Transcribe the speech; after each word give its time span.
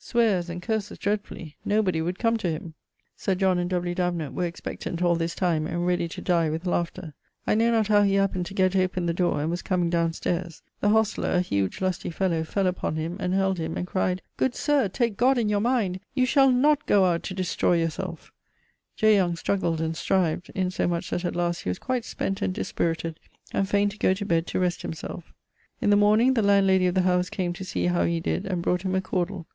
sweares 0.00 0.50
and 0.50 0.62
curses 0.62 0.98
dreadfully; 0.98 1.56
nobody 1.64 2.02
would 2.02 2.18
come 2.18 2.36
to 2.36 2.50
him. 2.50 2.74
Sir 3.14 3.36
John 3.36 3.56
and 3.56 3.70
W. 3.70 3.94
Davenant 3.94 4.34
were 4.34 4.44
expectant 4.44 5.00
all 5.00 5.14
this 5.14 5.36
time, 5.36 5.64
and 5.64 5.86
ready 5.86 6.08
to 6.08 6.20
dye 6.20 6.50
with 6.50 6.66
laughter. 6.66 7.14
I 7.46 7.54
know 7.54 7.70
not 7.70 7.86
how 7.86 8.02
he 8.02 8.14
happened 8.14 8.46
to 8.46 8.54
gett 8.54 8.74
open 8.74 9.06
the 9.06 9.14
dore, 9.14 9.40
and 9.40 9.48
was 9.48 9.62
comeing 9.62 9.88
downe 9.88 10.10
stayres. 10.12 10.60
The 10.80 10.88
hostler, 10.88 11.30
a 11.30 11.40
huge 11.40 11.80
lusty 11.80 12.10
fellow, 12.10 12.42
fell 12.42 12.66
upon 12.66 12.96
him, 12.96 13.16
and 13.20 13.32
held 13.32 13.58
him, 13.58 13.76
and 13.76 13.86
cryed, 13.86 14.22
'Good 14.36 14.56
sir, 14.56 14.88
take 14.88 15.16
God 15.16 15.38
in 15.38 15.48
your 15.48 15.60
mind, 15.60 16.00
you 16.14 16.26
shall 16.26 16.50
not 16.50 16.84
goe 16.86 17.04
out 17.04 17.22
to 17.22 17.34
destroy 17.34 17.78
your 17.78 17.90
selfe.' 17.90 18.32
J. 18.96 19.14
Young 19.14 19.36
struggled 19.36 19.80
and 19.80 19.96
strived, 19.96 20.50
insomuch 20.52 21.10
that 21.10 21.24
at 21.24 21.36
last 21.36 21.60
he 21.62 21.68
was 21.70 21.78
quite 21.78 22.04
spent 22.04 22.42
and 22.42 22.52
dispirited, 22.52 23.20
and 23.52 23.68
faine 23.68 23.88
to 23.90 23.98
goe 23.98 24.14
to 24.14 24.26
bed 24.26 24.48
to 24.48 24.58
rest 24.58 24.82
himselfe. 24.82 25.32
In 25.80 25.90
the 25.90 25.96
morning 25.96 26.34
the 26.34 26.42
landlady 26.42 26.88
of 26.88 26.96
the 26.96 27.02
house 27.02 27.30
came 27.30 27.52
to 27.52 27.64
see 27.64 27.86
how 27.86 28.02
he 28.04 28.18
did, 28.18 28.46
and 28.46 28.62
brought 28.62 28.82
him 28.82 28.96
a 28.96 29.00
cawdle. 29.00 29.46